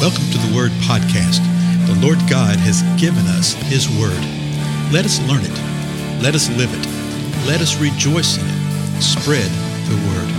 [0.00, 1.44] Welcome to the Word Podcast.
[1.86, 4.16] The Lord God has given us His Word.
[4.90, 6.22] Let us learn it.
[6.22, 6.86] Let us live it.
[7.46, 9.02] Let us rejoice in it.
[9.02, 9.50] Spread
[9.90, 10.32] the Word.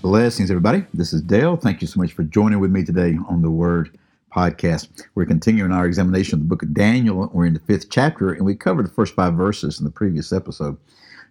[0.00, 0.84] Blessings, everybody.
[0.94, 1.56] This is Dale.
[1.56, 3.98] Thank you so much for joining with me today on the Word
[4.32, 5.02] Podcast.
[5.16, 7.28] We're continuing our examination of the book of Daniel.
[7.34, 10.32] We're in the fifth chapter, and we covered the first five verses in the previous
[10.32, 10.78] episode.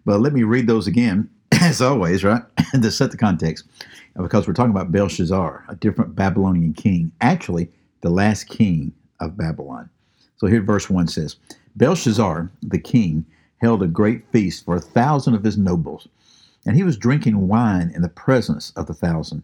[0.07, 1.29] But let me read those again,
[1.61, 2.41] as always, right?
[2.81, 3.65] to set the context,
[4.15, 9.89] because we're talking about Belshazzar, a different Babylonian king, actually, the last king of Babylon.
[10.37, 11.35] So here, verse 1 says
[11.75, 13.25] Belshazzar, the king,
[13.57, 16.07] held a great feast for a thousand of his nobles,
[16.65, 19.43] and he was drinking wine in the presence of the thousand.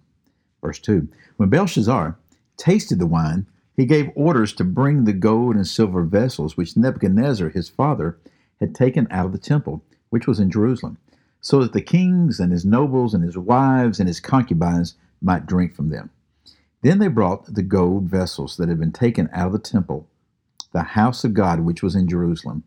[0.61, 2.17] Verse 2 When Belshazzar
[2.55, 7.49] tasted the wine, he gave orders to bring the gold and silver vessels which Nebuchadnezzar,
[7.49, 8.17] his father,
[8.61, 10.99] had taken out of the temple which was in Jerusalem,
[11.41, 15.73] so that the kings and his nobles and his wives and his concubines might drink
[15.73, 16.11] from them.
[16.83, 20.07] Then they brought the gold vessels that had been taken out of the temple,
[20.71, 22.63] the house of God which was in Jerusalem,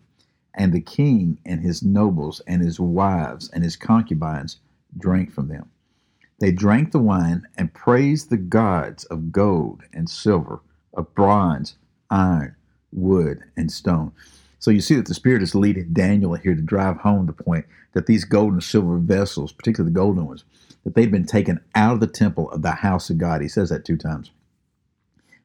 [0.55, 4.59] and the king and his nobles and his wives and his concubines
[4.99, 5.71] drank from them.
[6.41, 10.63] They drank the wine and praised the gods of gold and silver,
[10.95, 11.77] of bronze,
[12.11, 12.57] iron,
[12.91, 14.11] wood, and stone.
[14.67, 17.67] So you see that the Spirit is leading Daniel here to drive home the point
[17.93, 20.43] that these gold and silver vessels, particularly the golden ones,
[20.83, 23.43] that they've been taken out of the temple of the house of God.
[23.43, 24.33] He says that two times.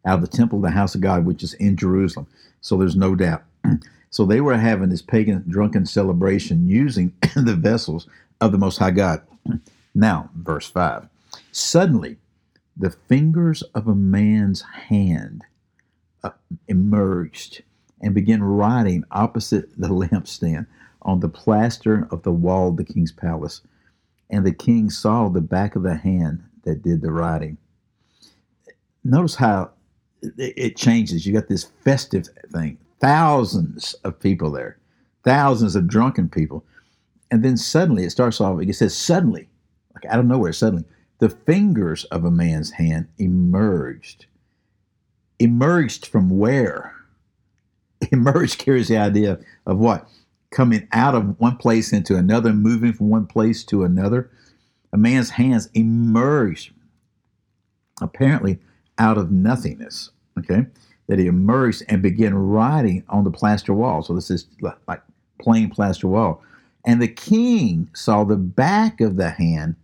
[0.07, 2.25] Out of the temple of the house of God, which is in Jerusalem.
[2.61, 3.43] So there's no doubt.
[4.09, 8.07] so they were having this pagan drunken celebration using the vessels
[8.41, 9.21] of the Most High God.
[9.93, 11.07] now, verse 5.
[11.51, 12.17] Suddenly,
[12.75, 15.43] the fingers of a man's hand
[16.23, 16.31] uh,
[16.67, 17.61] emerged
[18.01, 20.65] and began writing opposite the lampstand
[21.03, 23.61] on the plaster of the wall of the king's palace.
[24.29, 27.57] And the king saw the back of the hand that did the writing.
[29.03, 29.71] Notice how
[30.21, 31.25] it changes.
[31.25, 34.77] You got this festive thing, thousands of people there,
[35.23, 36.63] thousands of drunken people.
[37.31, 39.49] And then suddenly it starts off, it says, suddenly,
[39.95, 40.85] like out of nowhere, suddenly,
[41.19, 44.25] the fingers of a man's hand emerged.
[45.39, 46.93] Emerged from where?
[48.11, 50.07] emerge carries the idea of what?
[50.51, 54.29] Coming out of one place into another, moving from one place to another.
[54.93, 56.73] A man's hands emerged,
[58.01, 58.59] apparently
[58.97, 60.65] out of nothingness, okay?
[61.07, 64.03] That he emerged and began writing on the plaster wall.
[64.03, 65.01] So this is like
[65.39, 66.43] plain plaster wall.
[66.85, 69.75] And the king saw the back of the hand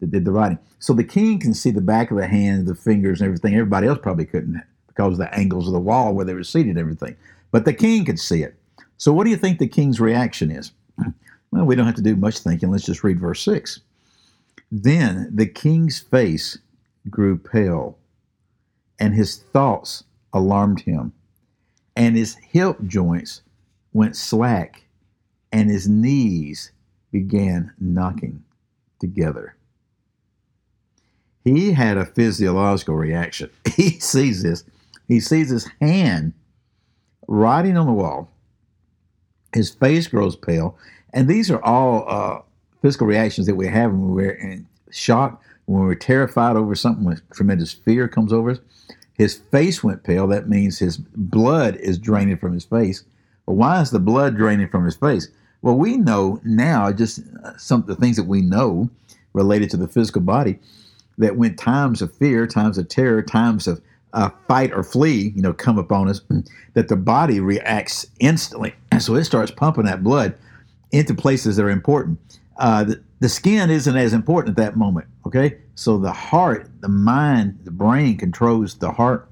[0.00, 0.58] that did the writing.
[0.78, 3.54] So the king can see the back of the hand, the fingers, and everything.
[3.54, 6.78] Everybody else probably couldn't because of the angles of the wall where they were seated
[6.78, 7.16] everything.
[7.54, 8.56] But the king could see it.
[8.96, 10.72] So, what do you think the king's reaction is?
[11.52, 12.72] Well, we don't have to do much thinking.
[12.72, 13.78] Let's just read verse 6.
[14.72, 16.58] Then the king's face
[17.08, 17.96] grew pale,
[18.98, 21.12] and his thoughts alarmed him,
[21.94, 23.42] and his hip joints
[23.92, 24.82] went slack,
[25.52, 26.72] and his knees
[27.12, 28.42] began knocking
[28.98, 29.54] together.
[31.44, 33.48] He had a physiological reaction.
[33.76, 34.64] He sees this.
[35.06, 36.32] He sees his hand
[37.26, 38.30] writing on the wall.
[39.52, 40.76] His face grows pale.
[41.12, 42.42] And these are all uh,
[42.82, 47.20] physical reactions that we have when we're in shock, when we're terrified over something, when
[47.32, 48.58] tremendous fear comes over us.
[49.14, 50.26] His face went pale.
[50.26, 53.04] That means his blood is draining from his face.
[53.46, 55.28] But why is the blood draining from his face?
[55.62, 58.90] Well, we know now, just uh, some of the things that we know
[59.32, 60.58] related to the physical body,
[61.18, 63.80] that when times of fear, times of terror, times of
[64.14, 66.20] uh, fight or flee, you know, come upon us,
[66.72, 68.74] that the body reacts instantly.
[68.90, 70.34] And so it starts pumping that blood
[70.92, 72.18] into places that are important.
[72.56, 75.58] Uh, the, the skin isn't as important at that moment, okay?
[75.74, 79.28] So the heart, the mind, the brain controls the heart,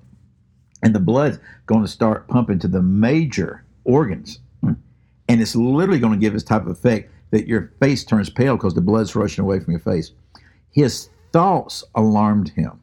[0.83, 4.41] and the blood's going to start pumping to the major organs.
[5.29, 8.57] And it's literally going to give this type of effect that your face turns pale
[8.57, 10.11] because the blood's rushing away from your face.
[10.73, 12.82] His thoughts alarmed him.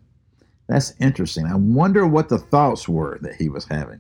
[0.69, 1.47] That's interesting.
[1.47, 3.99] I wonder what the thoughts were that he was having.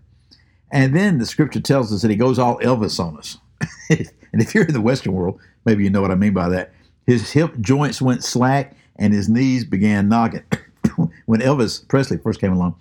[0.71, 3.39] And then the scripture tells us that he goes all Elvis on us.
[3.89, 6.71] and if you're in the Western world, maybe you know what I mean by that.
[7.07, 10.43] His hip joints went slack and his knees began knocking.
[11.25, 12.75] when Elvis Presley first came along,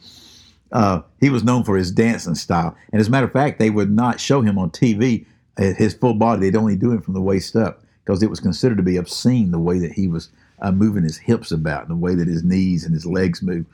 [0.70, 2.76] uh, he was known for his dancing style.
[2.92, 5.24] And as a matter of fact, they would not show him on TV
[5.56, 6.42] uh, his full body.
[6.42, 9.50] They'd only do him from the waist up because it was considered to be obscene
[9.50, 10.28] the way that he was
[10.60, 13.66] uh, moving his hips about and the way that his knees and his legs move.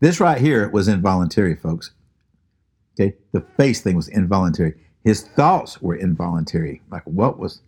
[0.00, 1.92] This right here was involuntary, folks.
[2.98, 4.74] Okay, the face thing was involuntary.
[5.02, 6.80] His thoughts were involuntary.
[6.90, 7.60] Like what was,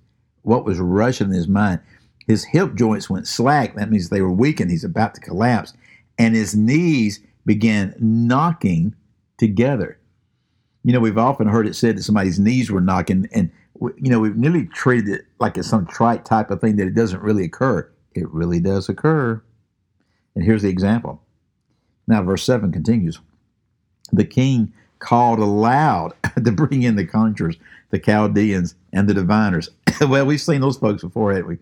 [0.42, 1.80] what was rushing in his mind.
[2.26, 3.74] His hip joints went slack.
[3.74, 4.70] That means they were weakened.
[4.70, 5.72] He's about to collapse.
[6.18, 8.94] And his knees began knocking
[9.38, 9.98] together.
[10.82, 13.50] You know, we've often heard it said that somebody's knees were knocking, and,
[13.80, 16.94] you know, we've nearly treated it like it's some trite type of thing that it
[16.94, 17.88] doesn't really occur.
[18.16, 19.42] It really does occur.
[20.34, 21.22] And here's the example.
[22.06, 23.18] Now, verse 7 continues
[24.12, 26.14] The king called aloud
[26.44, 27.56] to bring in the conjurers,
[27.90, 29.68] the Chaldeans, and the diviners.
[30.00, 31.58] well, we've seen those folks before, haven't we?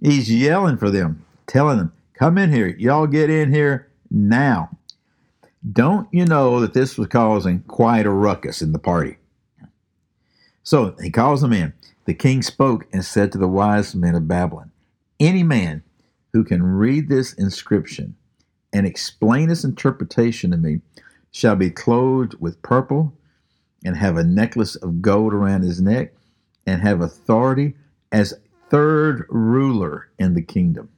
[0.00, 2.66] He's yelling for them, telling them, Come in here.
[2.66, 4.70] Y'all get in here now.
[5.72, 9.18] Don't you know that this was causing quite a ruckus in the party?
[10.64, 11.72] So he calls them in.
[12.06, 14.72] The king spoke and said to the wise men of Babylon,
[15.20, 15.82] Any man
[16.32, 18.14] who can read this inscription
[18.72, 20.80] and explain its interpretation to me
[21.30, 23.14] shall be clothed with purple
[23.84, 26.12] and have a necklace of gold around his neck
[26.66, 27.74] and have authority
[28.12, 28.34] as
[28.70, 30.88] third ruler in the kingdom.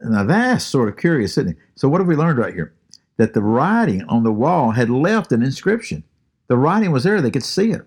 [0.00, 1.56] Now that's sort of curious, isn't it?
[1.74, 2.74] So what have we learned right here?
[3.16, 6.04] That the writing on the wall had left an inscription.
[6.48, 7.82] The writing was there, they could see it.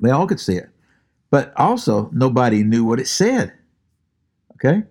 [0.00, 0.68] They all could see it.
[1.30, 3.52] But also, nobody knew what it said.
[4.56, 4.84] Okay?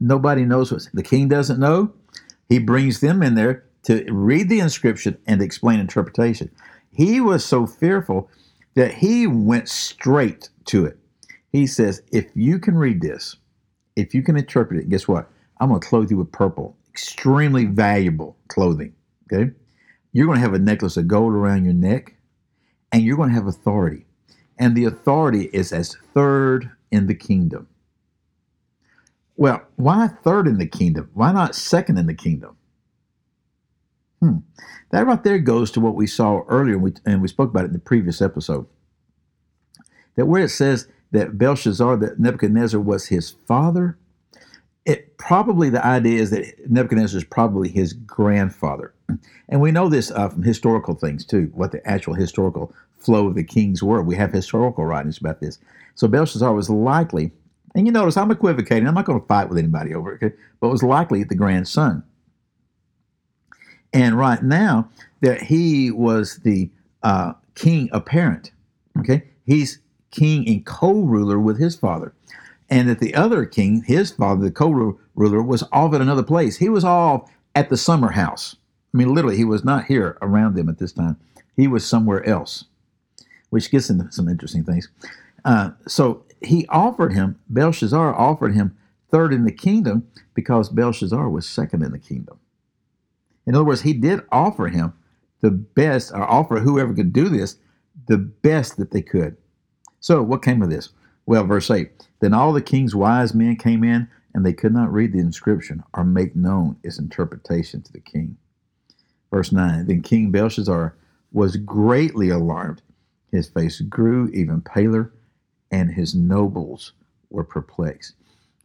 [0.00, 1.92] Nobody knows what the king doesn't know.
[2.48, 6.50] He brings them in there to read the inscription and explain interpretation.
[6.90, 8.30] He was so fearful
[8.74, 10.98] that he went straight to it.
[11.52, 13.36] He says, If you can read this,
[13.96, 15.30] if you can interpret it, guess what?
[15.60, 18.94] I'm going to clothe you with purple, extremely valuable clothing.
[19.32, 19.50] Okay?
[20.12, 22.14] You're going to have a necklace of gold around your neck,
[22.92, 24.06] and you're going to have authority.
[24.58, 27.68] And the authority is as third in the kingdom.
[29.38, 31.10] Well, why third in the kingdom?
[31.14, 32.56] Why not second in the kingdom?
[34.20, 34.38] Hmm.
[34.90, 37.62] That right there goes to what we saw earlier, and we, and we spoke about
[37.62, 38.66] it in the previous episode.
[40.16, 43.96] That where it says that Belshazzar, that Nebuchadnezzar was his father,
[44.84, 48.92] it probably the idea is that Nebuchadnezzar is probably his grandfather.
[49.48, 53.36] And we know this uh, from historical things too, what the actual historical flow of
[53.36, 54.02] the kings were.
[54.02, 55.60] We have historical writings about this.
[55.94, 57.30] So Belshazzar was likely
[57.78, 58.88] and you notice I'm equivocating.
[58.88, 62.02] I'm not going to fight with anybody over it, but it was likely the grandson.
[63.92, 64.90] And right now,
[65.20, 66.68] that he was the
[67.04, 68.50] uh, king apparent.
[68.98, 69.78] Okay, he's
[70.10, 72.12] king and co-ruler with his father,
[72.68, 76.56] and that the other king, his father, the co-ruler, was off at another place.
[76.56, 78.56] He was off at the summer house.
[78.92, 81.16] I mean, literally, he was not here around them at this time.
[81.56, 82.64] He was somewhere else,
[83.50, 84.88] which gets into some interesting things.
[85.44, 88.76] Uh, so he offered him, Belshazzar offered him
[89.10, 92.38] third in the kingdom because Belshazzar was second in the kingdom.
[93.46, 94.92] In other words, he did offer him
[95.40, 97.56] the best, or offer whoever could do this,
[98.06, 99.36] the best that they could.
[100.00, 100.90] So, what came of this?
[101.26, 104.92] Well, verse 8 Then all the king's wise men came in, and they could not
[104.92, 108.36] read the inscription or make known its interpretation to the king.
[109.30, 110.94] Verse 9 Then King Belshazzar
[111.32, 112.82] was greatly alarmed.
[113.30, 115.12] His face grew even paler,
[115.70, 116.92] and his nobles
[117.30, 118.14] were perplexed.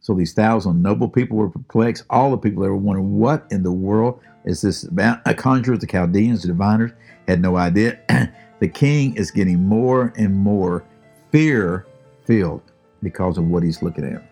[0.00, 2.04] So these thousand noble people were perplexed.
[2.10, 5.20] All the people there were wondering, what in the world is this about?
[5.24, 6.92] A conjurers, the Chaldeans, the diviners
[7.26, 7.98] had no idea.
[8.60, 10.84] the king is getting more and more
[11.32, 11.86] fear
[12.26, 12.62] filled
[13.02, 14.22] because of what he's looking at.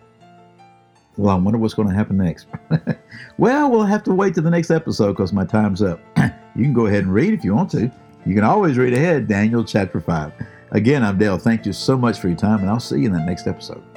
[1.17, 2.47] Well, I wonder what's going to happen next.
[3.37, 5.99] well, we'll have to wait to the next episode because my time's up.
[6.55, 7.91] you can go ahead and read if you want to.
[8.25, 10.33] You can always read ahead, Daniel chapter 5.
[10.73, 11.37] Again, I'm Dale.
[11.37, 13.92] Thank you so much for your time, and I'll see you in that next episode.